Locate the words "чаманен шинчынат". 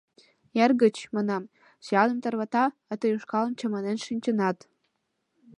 3.59-4.57